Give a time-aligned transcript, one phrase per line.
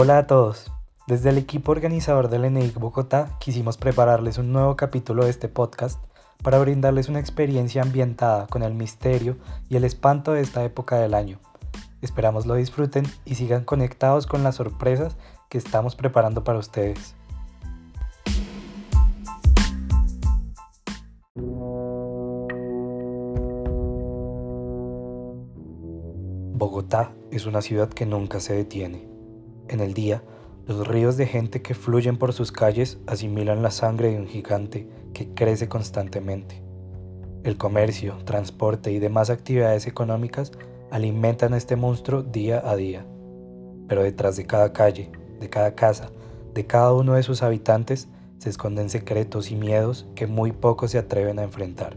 [0.00, 0.70] Hola a todos.
[1.08, 6.00] Desde el equipo organizador del ENEIC Bogotá quisimos prepararles un nuevo capítulo de este podcast
[6.40, 9.38] para brindarles una experiencia ambientada con el misterio
[9.68, 11.40] y el espanto de esta época del año.
[12.00, 15.16] Esperamos lo disfruten y sigan conectados con las sorpresas
[15.48, 17.16] que estamos preparando para ustedes.
[26.54, 29.17] Bogotá es una ciudad que nunca se detiene.
[29.68, 30.22] En el día,
[30.66, 34.88] los ríos de gente que fluyen por sus calles asimilan la sangre de un gigante
[35.12, 36.62] que crece constantemente.
[37.44, 40.52] El comercio, transporte y demás actividades económicas
[40.90, 43.06] alimentan a este monstruo día a día.
[43.88, 46.10] Pero detrás de cada calle, de cada casa,
[46.54, 50.98] de cada uno de sus habitantes se esconden secretos y miedos que muy pocos se
[50.98, 51.96] atreven a enfrentar.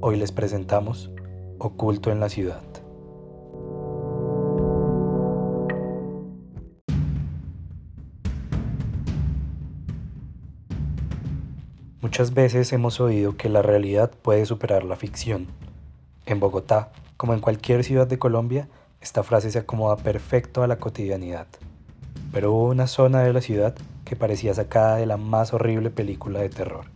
[0.00, 1.10] Hoy les presentamos
[1.58, 2.62] Oculto en la ciudad.
[12.16, 15.48] Muchas veces hemos oído que la realidad puede superar la ficción.
[16.24, 18.70] En Bogotá, como en cualquier ciudad de Colombia,
[19.02, 21.46] esta frase se acomoda perfecto a la cotidianidad.
[22.32, 23.74] Pero hubo una zona de la ciudad
[24.06, 26.86] que parecía sacada de la más horrible película de terror.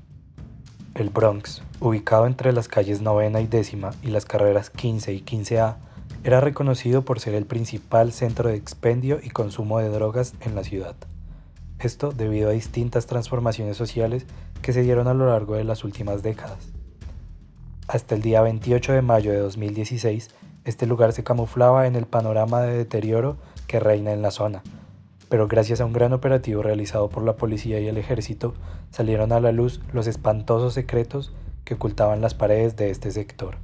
[0.95, 5.77] El Bronx, ubicado entre las calles novena y décima y las carreras 15 y 15A,
[6.25, 10.65] era reconocido por ser el principal centro de expendio y consumo de drogas en la
[10.65, 10.97] ciudad.
[11.81, 14.27] Esto debido a distintas transformaciones sociales
[14.61, 16.59] que se dieron a lo largo de las últimas décadas.
[17.89, 20.29] Hasta el día 28 de mayo de 2016,
[20.65, 24.63] este lugar se camuflaba en el panorama de deterioro que reina en la zona,
[25.31, 28.53] pero gracias a un gran operativo realizado por la policía y el ejército,
[28.91, 31.33] salieron a la luz los espantosos secretos
[31.65, 33.57] que ocultaban las paredes de este sector.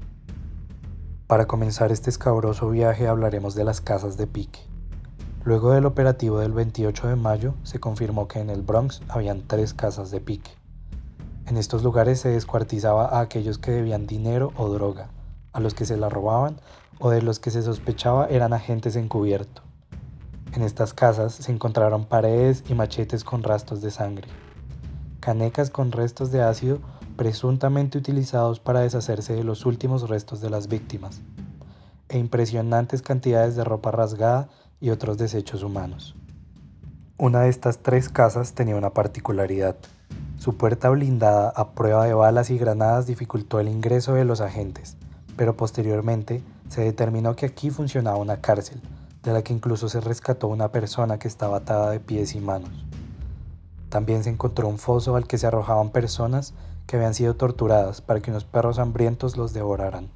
[1.27, 4.61] Para comenzar este escabroso viaje hablaremos de las casas de pique.
[5.47, 9.75] Luego del operativo del 28 de mayo, se confirmó que en el Bronx habían tres
[9.75, 10.50] casas de pique.
[11.47, 15.06] En estos lugares se descuartizaba a aquellos que debían dinero o droga,
[15.53, 16.56] a los que se la robaban
[16.98, 19.62] o de los que se sospechaba eran agentes encubierto.
[20.53, 24.26] En estas casas se encontraron paredes y machetes con rastros de sangre,
[25.21, 26.81] canecas con restos de ácido
[27.15, 31.21] presuntamente utilizados para deshacerse de los últimos restos de las víctimas,
[32.09, 34.48] e impresionantes cantidades de ropa rasgada
[34.86, 36.14] y otros desechos humanos.
[37.19, 39.74] Una de estas tres casas tenía una particularidad.
[40.38, 44.97] Su puerta blindada a prueba de balas y granadas dificultó el ingreso de los agentes,
[45.36, 48.80] pero posteriormente se determinó que aquí funcionaba una cárcel,
[49.24, 52.84] de la que incluso se rescató una persona que estaba atada de pies y manos.
[53.88, 56.54] También se encontró un foso al que se arrojaban personas
[56.86, 60.10] que habían sido torturadas para que unos perros hambrientos los devoraran.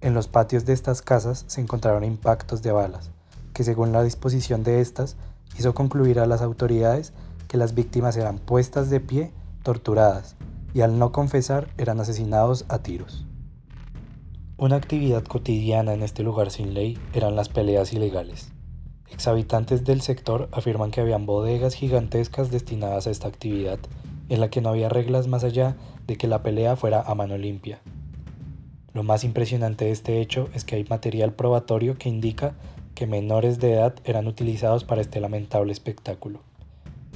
[0.00, 3.10] En los patios de estas casas se encontraron impactos de balas,
[3.52, 5.16] que según la disposición de estas
[5.58, 7.12] hizo concluir a las autoridades
[7.48, 9.32] que las víctimas eran puestas de pie,
[9.64, 10.36] torturadas,
[10.72, 13.26] y al no confesar eran asesinados a tiros.
[14.56, 18.52] Una actividad cotidiana en este lugar sin ley eran las peleas ilegales.
[19.10, 23.78] Exhabitantes del sector afirman que habían bodegas gigantescas destinadas a esta actividad,
[24.28, 25.76] en la que no había reglas más allá
[26.06, 27.80] de que la pelea fuera a mano limpia.
[28.98, 32.54] Lo más impresionante de este hecho es que hay material probatorio que indica
[32.96, 36.40] que menores de edad eran utilizados para este lamentable espectáculo.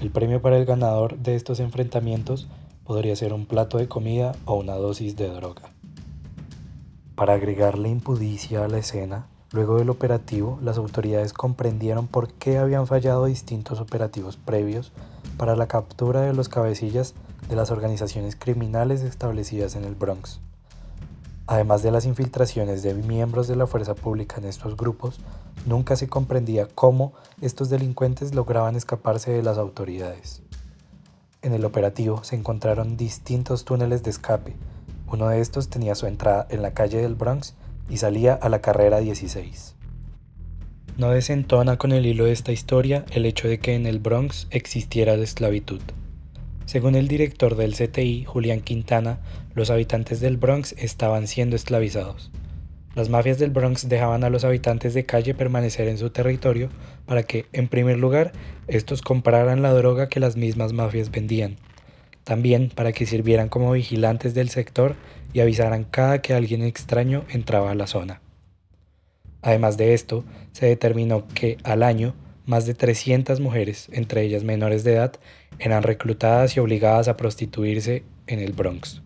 [0.00, 2.46] El premio para el ganador de estos enfrentamientos
[2.84, 5.72] podría ser un plato de comida o una dosis de droga.
[7.16, 12.86] Para agregarle impudicia a la escena, luego del operativo, las autoridades comprendieron por qué habían
[12.86, 14.92] fallado distintos operativos previos
[15.36, 17.14] para la captura de los cabecillas
[17.48, 20.38] de las organizaciones criminales establecidas en el Bronx.
[21.46, 25.18] Además de las infiltraciones de miembros de la fuerza pública en estos grupos,
[25.66, 30.42] nunca se comprendía cómo estos delincuentes lograban escaparse de las autoridades.
[31.42, 34.54] En el operativo se encontraron distintos túneles de escape.
[35.08, 37.54] Uno de estos tenía su entrada en la calle del Bronx
[37.90, 39.74] y salía a la carrera 16.
[40.96, 44.46] No desentona con el hilo de esta historia el hecho de que en el Bronx
[44.50, 45.80] existiera la esclavitud.
[46.72, 49.18] Según el director del CTI, Julián Quintana,
[49.54, 52.30] los habitantes del Bronx estaban siendo esclavizados.
[52.94, 56.70] Las mafias del Bronx dejaban a los habitantes de calle permanecer en su territorio
[57.04, 58.32] para que, en primer lugar,
[58.68, 61.56] estos compraran la droga que las mismas mafias vendían.
[62.24, 64.96] También para que sirvieran como vigilantes del sector
[65.34, 68.22] y avisaran cada que alguien extraño entraba a la zona.
[69.42, 72.14] Además de esto, se determinó que al año
[72.46, 75.12] más de 300 mujeres, entre ellas menores de edad,
[75.58, 79.02] eran reclutadas y obligadas a prostituirse en el Bronx.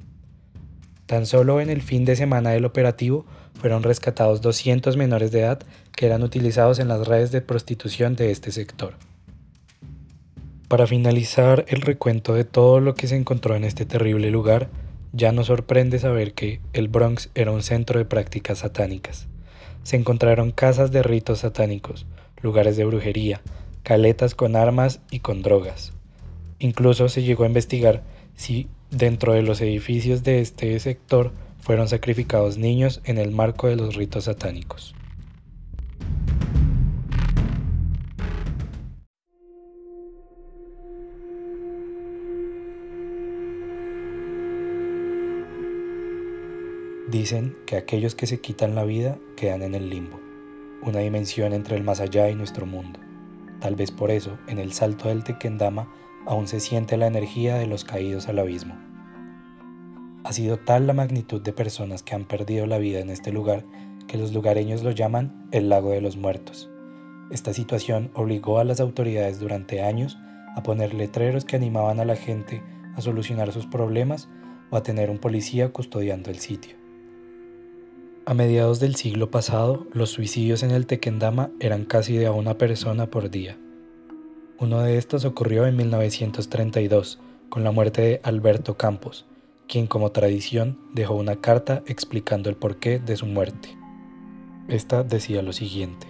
[1.07, 5.61] Tan solo en el fin de semana del operativo fueron rescatados 200 menores de edad
[5.95, 8.95] que eran utilizados en las redes de prostitución de este sector.
[10.69, 14.69] Para finalizar el recuento de todo lo que se encontró en este terrible lugar,
[15.13, 19.29] ya nos sorprende saber que el Bronx era un centro de prácticas satánicas.
[19.85, 22.05] Se encontraron casas de ritos satánicos,
[22.43, 23.41] lugares de brujería,
[23.83, 25.93] caletas con armas y con drogas.
[26.59, 28.03] Incluso se llegó a investigar
[28.35, 33.77] si dentro de los edificios de este sector fueron sacrificados niños en el marco de
[33.77, 34.95] los ritos satánicos.
[47.09, 50.21] Dicen que aquellos que se quitan la vida quedan en el limbo,
[50.83, 53.01] una dimensión entre el más allá y nuestro mundo.
[53.61, 55.89] Tal vez por eso, en el salto del Tequendama
[56.27, 58.75] aún se siente la energía de los caídos al abismo.
[60.25, 63.65] Ha sido tal la magnitud de personas que han perdido la vida en este lugar
[64.07, 66.71] que los lugareños lo llaman el lago de los muertos.
[67.31, 70.19] Esta situación obligó a las autoridades durante años
[70.55, 72.63] a poner letreros que animaban a la gente
[72.97, 74.29] a solucionar sus problemas
[74.71, 76.86] o a tener un policía custodiando el sitio.
[78.29, 82.59] A mediados del siglo pasado, los suicidios en el Tequendama eran casi de a una
[82.59, 83.57] persona por día.
[84.59, 89.27] Uno de estos ocurrió en 1932, con la muerte de Alberto Campos,
[89.69, 93.79] quien como tradición dejó una carta explicando el porqué de su muerte.
[94.67, 96.09] Esta decía lo siguiente,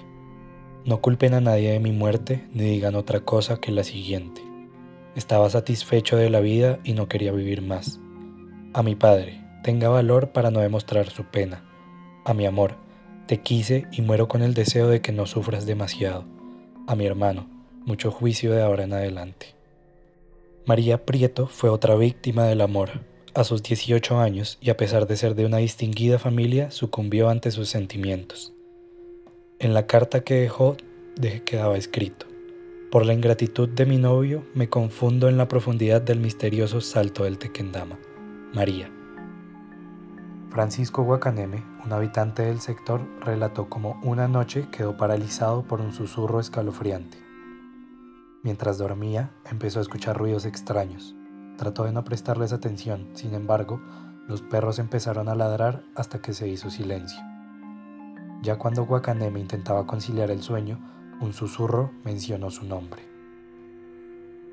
[0.86, 4.40] No culpen a nadie de mi muerte ni digan otra cosa que la siguiente.
[5.16, 8.00] Estaba satisfecho de la vida y no quería vivir más.
[8.72, 11.62] A mi padre, tenga valor para no demostrar su pena.
[12.26, 12.75] A mi amor,
[13.28, 16.25] te quise y muero con el deseo de que no sufras demasiado.
[16.88, 17.46] A mi hermano,
[17.84, 19.55] mucho juicio de ahora en adelante.
[20.67, 23.02] María Prieto fue otra víctima del amor.
[23.32, 27.52] A sus 18 años, y a pesar de ser de una distinguida familia, sucumbió ante
[27.52, 28.52] sus sentimientos.
[29.61, 30.76] En la carta que dejó
[31.44, 32.26] quedaba escrito,
[32.90, 37.38] por la ingratitud de mi novio me confundo en la profundidad del misterioso salto del
[37.38, 38.00] Tequendama.
[38.52, 38.95] María.
[40.56, 46.41] Francisco Guacaneme, un habitante del sector, relató cómo una noche quedó paralizado por un susurro
[46.41, 47.19] escalofriante.
[48.43, 51.14] Mientras dormía, empezó a escuchar ruidos extraños.
[51.58, 53.82] Trató de no prestarles atención, sin embargo,
[54.29, 57.20] los perros empezaron a ladrar hasta que se hizo silencio.
[58.41, 60.81] Ya cuando Guacaneme intentaba conciliar el sueño,
[61.20, 63.03] un susurro mencionó su nombre.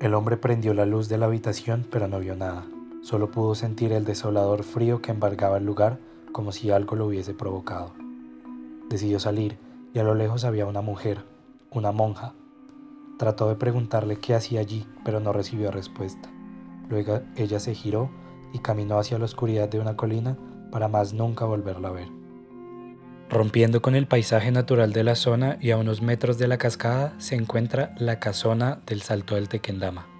[0.02, 2.66] El hombre prendió la luz de la habitación, pero no vio nada.
[3.04, 6.00] Solo pudo sentir el desolador frío que embargaba el lugar
[6.32, 7.92] como si algo lo hubiese provocado.
[8.88, 9.56] Decidió salir
[9.92, 11.24] y a lo lejos había una mujer,
[11.70, 12.34] una monja,
[13.18, 16.30] Trató de preguntarle qué hacía allí, pero no recibió respuesta.
[16.88, 18.10] Luego ella se giró
[18.52, 20.36] y caminó hacia la oscuridad de una colina
[20.72, 22.08] para más nunca volverla a ver.
[23.30, 27.14] Rompiendo con el paisaje natural de la zona y a unos metros de la cascada
[27.18, 30.13] se encuentra la casona del Salto del Tequendama.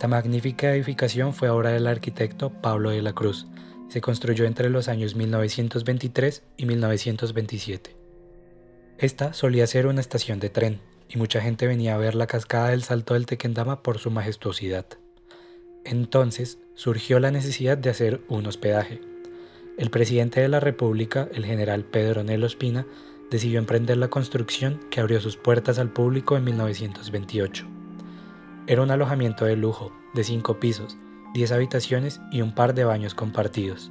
[0.00, 3.46] Esta magnífica edificación fue obra del arquitecto Pablo de la Cruz.
[3.90, 7.96] Se construyó entre los años 1923 y 1927.
[8.96, 12.70] Esta solía ser una estación de tren, y mucha gente venía a ver la cascada
[12.70, 14.86] del Salto del Tequendama por su majestuosidad.
[15.84, 19.02] Entonces surgió la necesidad de hacer un hospedaje.
[19.76, 22.86] El presidente de la República, el general Pedro Nelo Espina,
[23.30, 27.79] decidió emprender la construcción que abrió sus puertas al público en 1928.
[28.70, 30.96] Era un alojamiento de lujo, de cinco pisos,
[31.34, 33.90] diez habitaciones y un par de baños compartidos.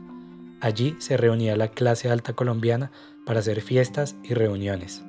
[0.61, 2.89] Allí se reunía la clase alta colombiana
[3.25, 5.03] para hacer fiestas y reuniones.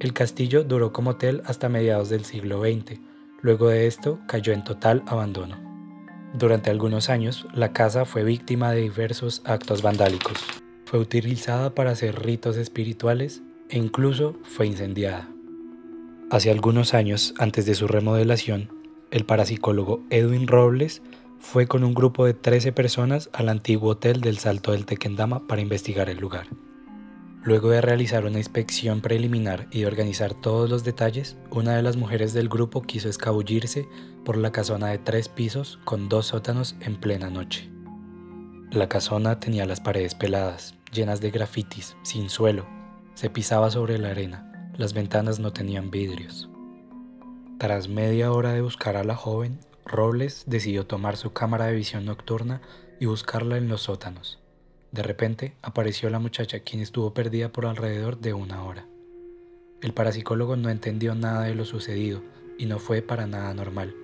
[0.00, 2.98] El castillo duró como hotel hasta mediados del siglo XX.
[3.42, 5.58] Luego de esto cayó en total abandono.
[6.32, 10.42] Durante algunos años, la casa fue víctima de diversos actos vandálicos.
[10.86, 15.28] Fue utilizada para hacer ritos espirituales e incluso fue incendiada.
[16.32, 18.70] Hace algunos años, antes de su remodelación,
[19.10, 21.02] el parapsicólogo Edwin Robles
[21.38, 25.60] fue con un grupo de 13 personas al antiguo hotel del Salto del Tequendama para
[25.60, 26.46] investigar el lugar.
[27.42, 31.98] Luego de realizar una inspección preliminar y de organizar todos los detalles, una de las
[31.98, 33.86] mujeres del grupo quiso escabullirse
[34.24, 37.68] por la casona de tres pisos con dos sótanos en plena noche.
[38.70, 42.66] La casona tenía las paredes peladas, llenas de grafitis, sin suelo,
[43.12, 46.48] se pisaba sobre la arena, las ventanas no tenían vidrios.
[47.58, 52.06] Tras media hora de buscar a la joven, Robles decidió tomar su cámara de visión
[52.06, 52.62] nocturna
[52.98, 54.38] y buscarla en los sótanos.
[54.90, 58.86] De repente apareció la muchacha quien estuvo perdida por alrededor de una hora.
[59.80, 62.22] El parapsicólogo no entendió nada de lo sucedido
[62.58, 63.94] y no fue para nada normal,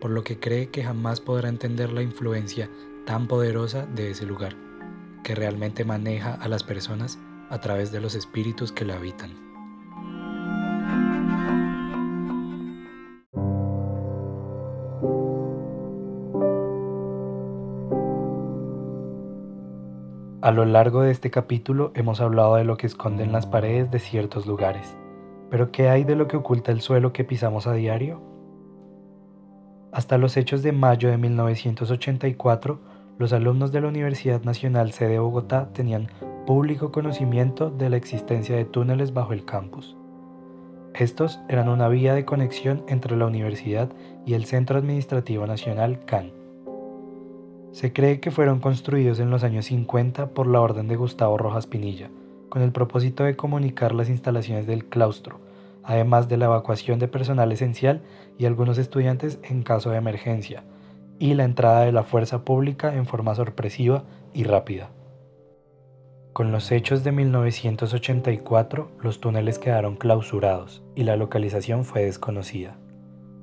[0.00, 2.68] por lo que cree que jamás podrá entender la influencia
[3.06, 4.56] tan poderosa de ese lugar.
[5.22, 7.18] que realmente maneja a las personas
[7.50, 9.49] a través de los espíritus que la habitan.
[20.42, 23.98] A lo largo de este capítulo hemos hablado de lo que esconden las paredes de
[23.98, 24.96] ciertos lugares,
[25.50, 28.22] pero ¿qué hay de lo que oculta el suelo que pisamos a diario?
[29.92, 32.80] Hasta los hechos de mayo de 1984,
[33.18, 36.08] los alumnos de la Universidad Nacional C de Bogotá tenían
[36.46, 39.94] público conocimiento de la existencia de túneles bajo el campus.
[40.94, 43.90] Estos eran una vía de conexión entre la universidad
[44.24, 46.39] y el Centro Administrativo Nacional CAN.
[47.72, 51.68] Se cree que fueron construidos en los años 50 por la orden de Gustavo Rojas
[51.68, 52.10] Pinilla,
[52.48, 55.38] con el propósito de comunicar las instalaciones del claustro,
[55.84, 58.02] además de la evacuación de personal esencial
[58.38, 60.64] y algunos estudiantes en caso de emergencia,
[61.20, 64.02] y la entrada de la fuerza pública en forma sorpresiva
[64.34, 64.90] y rápida.
[66.32, 72.78] Con los hechos de 1984, los túneles quedaron clausurados y la localización fue desconocida,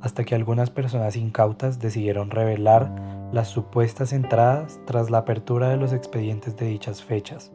[0.01, 5.91] hasta que algunas personas incautas decidieron revelar las supuestas entradas tras la apertura de los
[5.91, 7.51] expedientes de dichas fechas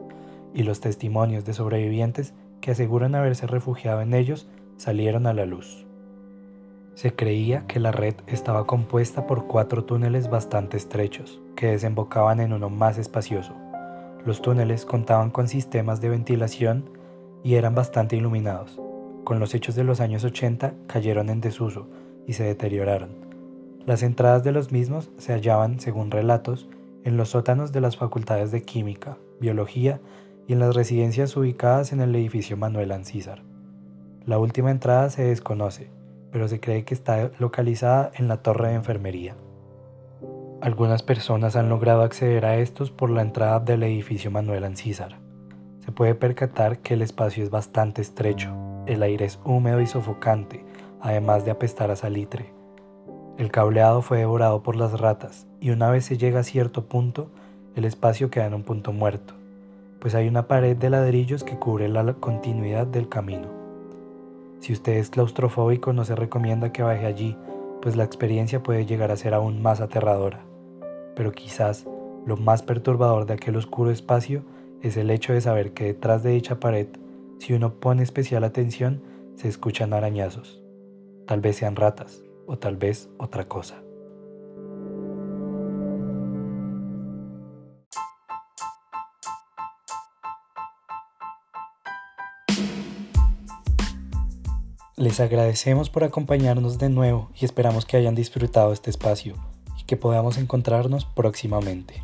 [0.53, 5.85] y los testimonios de sobrevivientes que aseguran haberse refugiado en ellos salieron a la luz.
[6.93, 12.53] Se creía que la red estaba compuesta por cuatro túneles bastante estrechos, que desembocaban en
[12.53, 13.53] uno más espacioso.
[14.25, 16.89] Los túneles contaban con sistemas de ventilación
[17.43, 18.79] y eran bastante iluminados.
[19.23, 21.87] Con los hechos de los años 80 cayeron en desuso
[22.27, 23.09] y se deterioraron,
[23.85, 26.69] las entradas de los mismos se hallaban, según relatos,
[27.03, 29.99] en los sótanos de las facultades de Química, Biología
[30.47, 33.41] y en las residencias ubicadas en el edificio Manuel Ancísar.
[34.25, 35.89] La última entrada se desconoce,
[36.31, 39.35] pero se cree que está localizada en la torre de enfermería.
[40.61, 45.19] Algunas personas han logrado acceder a estos por la entrada del edificio Manuel Ancísar.
[45.83, 50.63] Se puede percatar que el espacio es bastante estrecho, el aire es húmedo y sofocante,
[51.01, 52.52] además de apestar a salitre.
[53.35, 57.29] El cableado fue devorado por las ratas y una vez se llega a cierto punto,
[57.75, 59.33] el espacio queda en un punto muerto,
[59.99, 63.47] pues hay una pared de ladrillos que cubre la continuidad del camino.
[64.59, 67.35] Si usted es claustrofóbico no se recomienda que baje allí,
[67.81, 70.41] pues la experiencia puede llegar a ser aún más aterradora.
[71.15, 71.87] Pero quizás
[72.27, 74.43] lo más perturbador de aquel oscuro espacio
[74.83, 76.87] es el hecho de saber que detrás de dicha pared,
[77.39, 79.01] si uno pone especial atención,
[79.37, 80.61] se escuchan arañazos.
[81.25, 83.81] Tal vez sean ratas o tal vez otra cosa.
[94.95, 99.35] Les agradecemos por acompañarnos de nuevo y esperamos que hayan disfrutado este espacio
[99.77, 102.03] y que podamos encontrarnos próximamente.